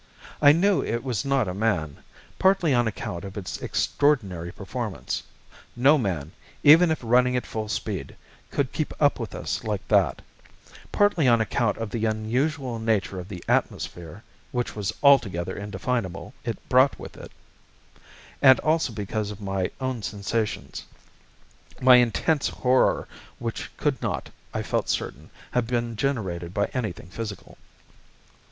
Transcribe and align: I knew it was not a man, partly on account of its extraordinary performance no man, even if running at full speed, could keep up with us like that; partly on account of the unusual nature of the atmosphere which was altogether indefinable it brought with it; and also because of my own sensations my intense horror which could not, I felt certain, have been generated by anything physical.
I 0.41 0.51
knew 0.51 0.83
it 0.83 1.03
was 1.03 1.23
not 1.25 1.47
a 1.47 1.53
man, 1.53 1.97
partly 2.39 2.73
on 2.73 2.87
account 2.87 3.23
of 3.23 3.37
its 3.37 3.61
extraordinary 3.61 4.51
performance 4.51 5.21
no 5.75 5.99
man, 5.99 6.31
even 6.63 6.89
if 6.89 6.97
running 7.03 7.35
at 7.35 7.45
full 7.45 7.69
speed, 7.69 8.15
could 8.49 8.73
keep 8.73 8.95
up 8.99 9.19
with 9.19 9.35
us 9.35 9.63
like 9.63 9.87
that; 9.89 10.23
partly 10.91 11.27
on 11.27 11.39
account 11.39 11.77
of 11.77 11.91
the 11.91 12.05
unusual 12.05 12.79
nature 12.79 13.19
of 13.19 13.27
the 13.29 13.43
atmosphere 13.47 14.23
which 14.51 14.75
was 14.75 14.91
altogether 15.03 15.55
indefinable 15.55 16.33
it 16.45 16.57
brought 16.67 16.97
with 16.97 17.15
it; 17.15 17.31
and 18.41 18.59
also 18.61 18.91
because 18.91 19.29
of 19.29 19.39
my 19.39 19.69
own 19.79 20.01
sensations 20.01 20.83
my 21.79 21.97
intense 21.97 22.47
horror 22.49 23.07
which 23.37 23.69
could 23.77 24.01
not, 24.01 24.31
I 24.51 24.63
felt 24.63 24.89
certain, 24.89 25.29
have 25.51 25.67
been 25.67 25.95
generated 25.95 26.55
by 26.55 26.71
anything 26.73 27.09
physical. 27.11 27.59